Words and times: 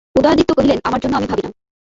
উদয়াদিত্য 0.15 0.51
কহিলেন, 0.53 0.79
আমার 0.83 0.99
জন্য 0.99 1.13
আমি 1.15 1.27
ভাবি 1.27 1.41
না। 1.45 1.49